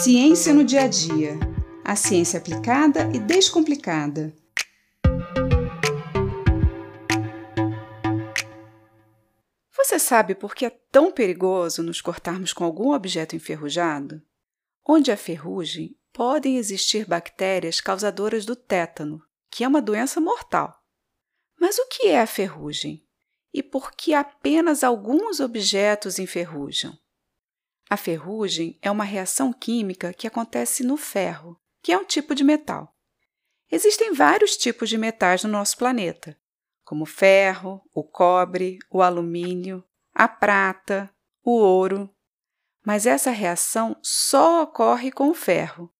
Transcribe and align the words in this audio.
Ciência 0.00 0.54
no 0.54 0.62
dia 0.62 0.82
a 0.82 0.86
dia. 0.86 1.36
A 1.84 1.96
ciência 1.96 2.38
aplicada 2.38 3.10
e 3.12 3.18
descomplicada. 3.18 4.32
Você 9.76 9.98
sabe 9.98 10.36
por 10.36 10.54
que 10.54 10.66
é 10.66 10.70
tão 10.70 11.10
perigoso 11.10 11.82
nos 11.82 12.00
cortarmos 12.00 12.52
com 12.52 12.62
algum 12.62 12.92
objeto 12.92 13.34
enferrujado? 13.34 14.22
Onde 14.86 15.10
há 15.10 15.16
ferrugem, 15.16 15.98
podem 16.12 16.58
existir 16.58 17.04
bactérias 17.04 17.80
causadoras 17.80 18.46
do 18.46 18.54
tétano, 18.54 19.20
que 19.50 19.64
é 19.64 19.68
uma 19.68 19.82
doença 19.82 20.20
mortal. 20.20 20.80
Mas 21.60 21.76
o 21.76 21.88
que 21.88 22.06
é 22.06 22.20
a 22.20 22.26
ferrugem? 22.28 23.04
E 23.52 23.64
por 23.64 23.90
que 23.90 24.14
apenas 24.14 24.84
alguns 24.84 25.40
objetos 25.40 26.20
enferrujam? 26.20 26.96
A 27.90 27.96
ferrugem 27.96 28.78
é 28.82 28.90
uma 28.90 29.04
reação 29.04 29.50
química 29.50 30.12
que 30.12 30.26
acontece 30.26 30.84
no 30.84 30.98
ferro, 30.98 31.58
que 31.82 31.90
é 31.90 31.96
um 31.96 32.04
tipo 32.04 32.34
de 32.34 32.44
metal. 32.44 32.94
Existem 33.70 34.12
vários 34.12 34.56
tipos 34.56 34.90
de 34.90 34.98
metais 34.98 35.42
no 35.42 35.48
nosso 35.48 35.78
planeta, 35.78 36.36
como 36.84 37.04
o 37.04 37.06
ferro, 37.06 37.82
o 37.94 38.04
cobre, 38.04 38.78
o 38.90 39.00
alumínio, 39.00 39.82
a 40.14 40.28
prata, 40.28 41.10
o 41.42 41.52
ouro. 41.52 42.10
Mas 42.84 43.06
essa 43.06 43.30
reação 43.30 43.96
só 44.02 44.62
ocorre 44.62 45.10
com 45.10 45.30
o 45.30 45.34
ferro, 45.34 45.90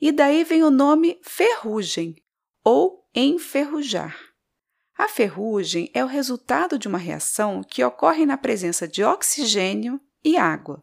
e 0.00 0.12
daí 0.12 0.44
vem 0.44 0.62
o 0.62 0.70
nome 0.70 1.20
ferrugem 1.22 2.16
ou 2.64 3.04
enferrujar. 3.14 4.16
A 4.96 5.08
ferrugem 5.08 5.90
é 5.92 6.04
o 6.04 6.08
resultado 6.08 6.78
de 6.78 6.86
uma 6.86 6.98
reação 6.98 7.62
que 7.62 7.82
ocorre 7.82 8.26
na 8.26 8.36
presença 8.36 8.86
de 8.86 9.02
oxigênio 9.02 10.00
e 10.24 10.36
água. 10.36 10.82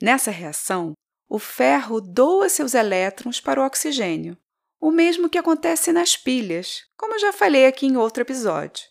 Nessa 0.00 0.30
reação, 0.30 0.92
o 1.28 1.38
ferro 1.38 2.00
doa 2.00 2.48
seus 2.48 2.74
elétrons 2.74 3.40
para 3.40 3.60
o 3.60 3.64
oxigênio, 3.64 4.36
o 4.80 4.90
mesmo 4.90 5.28
que 5.28 5.38
acontece 5.38 5.92
nas 5.92 6.16
pilhas, 6.16 6.82
como 6.96 7.18
já 7.18 7.32
falei 7.32 7.66
aqui 7.66 7.86
em 7.86 7.96
outro 7.96 8.22
episódio. 8.22 8.84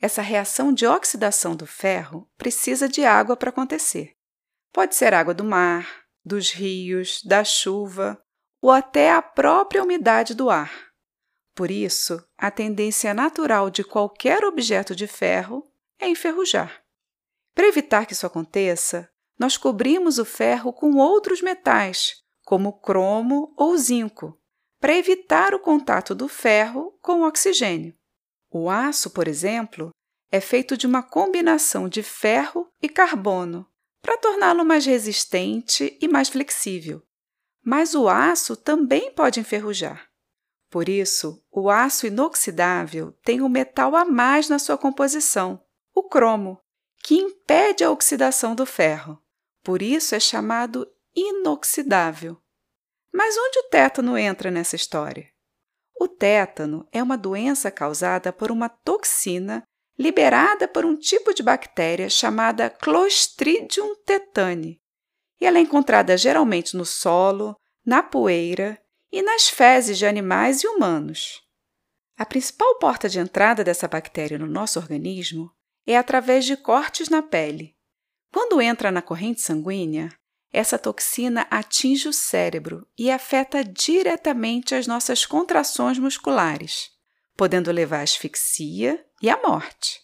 Essa 0.00 0.22
reação 0.22 0.72
de 0.72 0.86
oxidação 0.86 1.56
do 1.56 1.66
ferro 1.66 2.30
precisa 2.36 2.88
de 2.88 3.04
água 3.04 3.36
para 3.36 3.50
acontecer. 3.50 4.12
Pode 4.72 4.94
ser 4.94 5.14
água 5.14 5.32
do 5.32 5.42
mar, 5.42 6.04
dos 6.24 6.50
rios, 6.50 7.22
da 7.24 7.42
chuva 7.42 8.22
ou 8.60 8.70
até 8.70 9.10
a 9.10 9.22
própria 9.22 9.82
umidade 9.82 10.34
do 10.34 10.50
ar. 10.50 10.86
Por 11.54 11.70
isso, 11.70 12.22
a 12.36 12.50
tendência 12.50 13.14
natural 13.14 13.70
de 13.70 13.82
qualquer 13.82 14.44
objeto 14.44 14.94
de 14.94 15.06
ferro 15.06 15.64
é 15.98 16.06
enferrujar. 16.06 16.82
Para 17.54 17.66
evitar 17.66 18.04
que 18.04 18.12
isso 18.12 18.26
aconteça, 18.26 19.10
nós 19.38 19.56
cobrimos 19.56 20.18
o 20.18 20.24
ferro 20.24 20.72
com 20.72 20.96
outros 20.96 21.42
metais, 21.42 22.22
como 22.44 22.80
cromo 22.80 23.52
ou 23.56 23.76
zinco, 23.76 24.38
para 24.80 24.96
evitar 24.96 25.54
o 25.54 25.58
contato 25.58 26.14
do 26.14 26.28
ferro 26.28 26.98
com 27.02 27.20
o 27.20 27.26
oxigênio. 27.26 27.94
O 28.50 28.70
aço, 28.70 29.10
por 29.10 29.28
exemplo, 29.28 29.90
é 30.30 30.40
feito 30.40 30.76
de 30.76 30.86
uma 30.86 31.02
combinação 31.02 31.88
de 31.88 32.02
ferro 32.02 32.68
e 32.80 32.88
carbono, 32.88 33.66
para 34.02 34.16
torná-lo 34.16 34.64
mais 34.64 34.86
resistente 34.86 35.96
e 36.00 36.08
mais 36.08 36.28
flexível. 36.28 37.02
Mas 37.64 37.94
o 37.94 38.08
aço 38.08 38.56
também 38.56 39.12
pode 39.12 39.40
enferrujar. 39.40 40.08
Por 40.70 40.88
isso, 40.88 41.42
o 41.50 41.68
aço 41.68 42.06
inoxidável 42.06 43.12
tem 43.24 43.40
um 43.40 43.48
metal 43.48 43.96
a 43.96 44.04
mais 44.04 44.48
na 44.48 44.58
sua 44.58 44.78
composição, 44.78 45.60
o 45.94 46.02
cromo, 46.02 46.60
que 47.02 47.16
impede 47.16 47.82
a 47.82 47.90
oxidação 47.90 48.54
do 48.54 48.66
ferro. 48.66 49.20
Por 49.66 49.82
isso 49.82 50.14
é 50.14 50.20
chamado 50.20 50.86
inoxidável. 51.12 52.40
Mas 53.12 53.36
onde 53.36 53.58
o 53.58 53.62
tétano 53.64 54.16
entra 54.16 54.48
nessa 54.48 54.76
história? 54.76 55.26
O 56.00 56.06
tétano 56.06 56.86
é 56.92 57.02
uma 57.02 57.18
doença 57.18 57.68
causada 57.68 58.32
por 58.32 58.52
uma 58.52 58.68
toxina 58.68 59.64
liberada 59.98 60.68
por 60.68 60.84
um 60.84 60.96
tipo 60.96 61.34
de 61.34 61.42
bactéria 61.42 62.08
chamada 62.08 62.70
Clostridium 62.70 63.96
tetani. 64.04 64.80
E 65.40 65.44
ela 65.44 65.58
é 65.58 65.62
encontrada 65.62 66.16
geralmente 66.16 66.76
no 66.76 66.86
solo, 66.86 67.56
na 67.84 68.04
poeira 68.04 68.80
e 69.10 69.20
nas 69.20 69.48
fezes 69.48 69.98
de 69.98 70.06
animais 70.06 70.62
e 70.62 70.68
humanos. 70.68 71.42
A 72.16 72.24
principal 72.24 72.78
porta 72.78 73.08
de 73.08 73.18
entrada 73.18 73.64
dessa 73.64 73.88
bactéria 73.88 74.38
no 74.38 74.46
nosso 74.46 74.78
organismo 74.78 75.50
é 75.84 75.96
através 75.96 76.44
de 76.44 76.56
cortes 76.56 77.08
na 77.08 77.20
pele. 77.20 77.75
Quando 78.32 78.60
entra 78.60 78.90
na 78.90 79.02
corrente 79.02 79.40
sanguínea, 79.40 80.10
essa 80.52 80.78
toxina 80.78 81.46
atinge 81.50 82.08
o 82.08 82.12
cérebro 82.12 82.86
e 82.96 83.10
afeta 83.10 83.62
diretamente 83.62 84.74
as 84.74 84.86
nossas 84.86 85.26
contrações 85.26 85.98
musculares, 85.98 86.90
podendo 87.36 87.70
levar 87.70 87.98
à 87.98 88.02
asfixia 88.02 89.04
e 89.20 89.28
à 89.28 89.36
morte. 89.36 90.00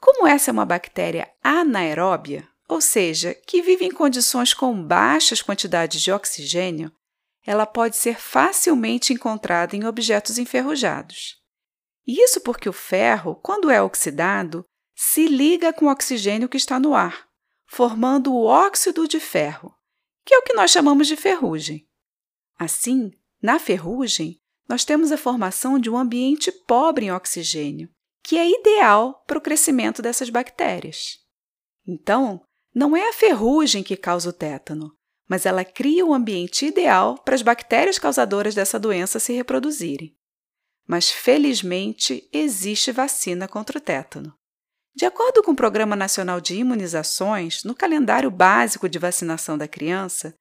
Como 0.00 0.26
essa 0.26 0.50
é 0.50 0.52
uma 0.52 0.64
bactéria 0.64 1.30
anaeróbia, 1.42 2.48
ou 2.68 2.80
seja, 2.80 3.34
que 3.34 3.62
vive 3.62 3.84
em 3.84 3.90
condições 3.90 4.52
com 4.52 4.82
baixas 4.82 5.42
quantidades 5.42 6.00
de 6.00 6.10
oxigênio, 6.12 6.92
ela 7.44 7.64
pode 7.64 7.96
ser 7.96 8.18
facilmente 8.18 9.12
encontrada 9.12 9.76
em 9.76 9.84
objetos 9.84 10.38
enferrujados. 10.38 11.36
Isso 12.06 12.40
porque 12.40 12.68
o 12.68 12.72
ferro, 12.72 13.36
quando 13.36 13.70
é 13.70 13.80
oxidado, 13.80 14.64
se 14.94 15.26
liga 15.26 15.72
com 15.72 15.86
o 15.86 15.90
oxigênio 15.90 16.48
que 16.48 16.56
está 16.56 16.80
no 16.80 16.94
ar, 16.94 17.25
formando 17.66 18.32
o 18.32 18.44
óxido 18.44 19.06
de 19.06 19.20
ferro, 19.20 19.74
que 20.24 20.34
é 20.34 20.38
o 20.38 20.42
que 20.42 20.54
nós 20.54 20.70
chamamos 20.70 21.06
de 21.06 21.16
ferrugem. 21.16 21.86
Assim, 22.58 23.12
na 23.42 23.58
ferrugem, 23.58 24.40
nós 24.68 24.84
temos 24.84 25.12
a 25.12 25.18
formação 25.18 25.78
de 25.78 25.88
um 25.90 25.96
ambiente 25.96 26.50
pobre 26.50 27.06
em 27.06 27.12
oxigênio, 27.12 27.88
que 28.22 28.36
é 28.36 28.48
ideal 28.48 29.22
para 29.26 29.38
o 29.38 29.40
crescimento 29.40 30.02
dessas 30.02 30.30
bactérias. 30.30 31.18
Então, 31.86 32.42
não 32.74 32.96
é 32.96 33.08
a 33.08 33.12
ferrugem 33.12 33.82
que 33.82 33.96
causa 33.96 34.30
o 34.30 34.32
tétano, 34.32 34.92
mas 35.28 35.46
ela 35.46 35.64
cria 35.64 36.04
o 36.04 36.10
um 36.10 36.14
ambiente 36.14 36.66
ideal 36.66 37.16
para 37.18 37.34
as 37.34 37.42
bactérias 37.42 37.98
causadoras 37.98 38.54
dessa 38.54 38.78
doença 38.78 39.20
se 39.20 39.32
reproduzirem. 39.32 40.16
Mas, 40.86 41.10
felizmente, 41.10 42.28
existe 42.32 42.92
vacina 42.92 43.48
contra 43.48 43.78
o 43.78 43.80
tétano. 43.80 44.36
De 44.96 45.04
acordo 45.04 45.42
com 45.42 45.50
o 45.50 45.56
Programa 45.56 45.94
Nacional 45.94 46.40
de 46.40 46.54
Imunizações, 46.54 47.62
no 47.64 47.74
calendário 47.74 48.30
básico 48.30 48.88
de 48.88 48.98
vacinação 48.98 49.58
da 49.58 49.68
criança, 49.68 50.32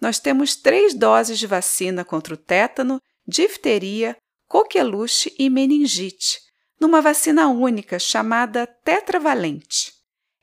nós 0.00 0.20
temos 0.20 0.54
três 0.54 0.94
doses 0.94 1.36
de 1.36 1.48
vacina 1.48 2.04
contra 2.04 2.34
o 2.34 2.36
tétano, 2.36 3.00
difteria, 3.26 4.16
coqueluche 4.46 5.34
e 5.36 5.50
meningite, 5.50 6.38
numa 6.80 7.02
vacina 7.02 7.48
única 7.48 7.98
chamada 7.98 8.68
tetravalente. 8.84 9.92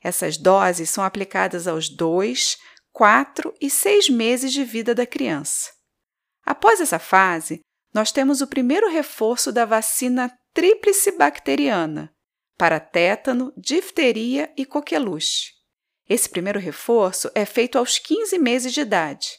Essas 0.02 0.36
doses 0.36 0.90
são 0.90 1.02
aplicadas 1.02 1.66
aos 1.66 1.88
2, 1.88 2.58
4 2.92 3.54
e 3.58 3.70
6 3.70 4.10
meses 4.10 4.52
de 4.52 4.64
vida 4.64 4.94
da 4.94 5.06
criança. 5.06 5.70
Após 6.44 6.78
essa 6.78 6.98
fase, 6.98 7.60
nós 7.94 8.12
temos 8.12 8.42
o 8.42 8.46
primeiro 8.46 8.90
reforço 8.90 9.50
da 9.50 9.64
vacina 9.64 10.30
tríplice 10.52 11.12
bacteriana, 11.12 12.12
para 12.56 12.78
tétano, 12.78 13.52
difteria 13.56 14.52
e 14.56 14.64
coqueluche. 14.64 15.52
Esse 16.08 16.28
primeiro 16.28 16.58
reforço 16.58 17.30
é 17.34 17.44
feito 17.44 17.78
aos 17.78 17.98
15 17.98 18.38
meses 18.38 18.72
de 18.72 18.80
idade. 18.80 19.38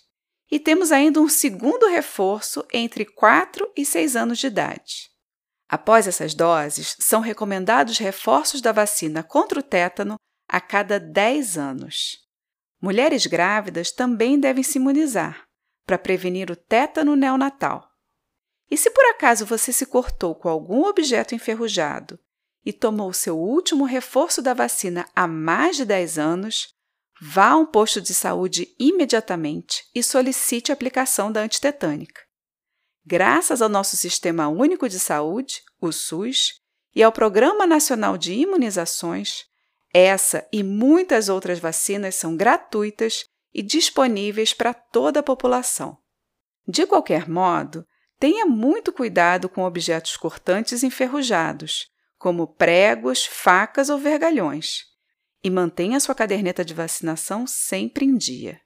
E 0.52 0.60
temos 0.60 0.92
ainda 0.92 1.20
um 1.20 1.30
segundo 1.30 1.88
reforço 1.88 2.66
entre 2.72 3.06
4 3.06 3.72
e 3.76 3.86
6 3.86 4.16
anos 4.16 4.40
de 4.40 4.48
idade. 4.48 5.10
Após 5.70 6.08
essas 6.08 6.34
doses, 6.34 6.96
são 7.00 7.22
recomendados 7.22 7.98
reforços 7.98 8.62
da 8.62 8.72
vacina 8.72 9.24
contra 9.24 9.60
o 9.60 9.64
tétano 9.64 10.16
a 10.48 10.62
cada 10.62 11.00
10 11.00 11.58
anos. 11.58 12.20
Mulheres 12.82 13.26
grávidas 13.26 13.92
também 13.92 14.40
devem 14.40 14.64
se 14.64 14.78
imunizar 14.78 15.48
para 15.86 15.98
prevenir 15.98 16.52
o 16.52 16.56
tétano 16.56 17.16
neonatal. 17.16 17.90
E 18.70 18.78
se 18.78 18.92
por 18.92 19.06
acaso 19.06 19.46
você 19.46 19.72
se 19.72 19.86
cortou 19.86 20.36
com 20.36 20.50
algum 20.50 20.86
objeto 20.86 21.34
enferrujado 21.34 22.20
e 22.66 22.72
tomou 22.72 23.12
seu 23.14 23.38
último 23.38 23.86
reforço 23.86 24.42
da 24.42 24.54
vacina 24.54 25.06
há 25.16 25.28
mais 25.28 25.76
de 25.76 25.86
10 25.86 26.18
anos, 26.18 26.74
vá 27.22 27.50
a 27.50 27.58
um 27.58 27.66
posto 27.66 28.02
de 28.02 28.14
saúde 28.14 28.74
imediatamente 28.80 29.84
e 29.94 30.02
solicite 30.02 30.72
a 30.72 30.74
aplicação 30.74 31.32
da 31.32 31.42
antitetânica. 31.42 32.22
Graças 33.06 33.62
ao 33.62 33.68
nosso 33.68 33.98
Sistema 33.98 34.48
Único 34.48 34.88
de 34.88 35.00
Saúde, 35.00 35.62
o 35.82 35.92
SUS, 35.92 36.54
e 36.96 37.04
ao 37.04 37.12
Programa 37.12 37.66
Nacional 37.66 38.18
de 38.18 38.34
Imunizações, 38.34 39.46
essa 39.94 40.48
e 40.52 40.64
muitas 40.64 41.28
outras 41.30 41.60
vacinas 41.60 42.16
são 42.16 42.36
gratuitas 42.36 43.26
e 43.54 43.62
disponíveis 43.62 44.54
para 44.54 44.74
toda 44.74 45.20
a 45.20 45.24
população. 45.24 45.98
De 46.68 46.86
qualquer 46.86 47.30
modo, 47.30 47.86
tenha 48.20 48.46
muito 48.46 48.94
cuidado 48.94 49.50
com 49.50 49.64
objetos 49.64 50.16
cortantes 50.16 50.82
enferrujados, 50.82 51.88
como 52.24 52.48
pregos, 52.48 53.26
facas 53.26 53.90
ou 53.90 53.98
vergalhões, 53.98 54.86
e 55.44 55.50
mantenha 55.50 56.00
sua 56.00 56.16
caderneta 56.16 56.64
de 56.64 56.74
vacinação 56.74 57.46
sempre 57.46 58.06
em 58.06 58.16
dia. 58.16 58.62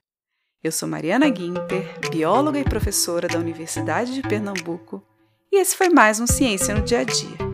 Eu 0.62 0.70
sou 0.70 0.88
Mariana 0.88 1.28
Guinter, 1.28 1.98
bióloga 2.08 2.60
e 2.60 2.64
professora 2.64 3.26
da 3.26 3.36
Universidade 3.36 4.14
de 4.14 4.22
Pernambuco, 4.22 5.04
e 5.50 5.58
esse 5.58 5.74
foi 5.74 5.88
mais 5.88 6.20
um 6.20 6.26
Ciência 6.26 6.72
no 6.72 6.84
Dia 6.84 7.00
a 7.00 7.04
Dia. 7.04 7.47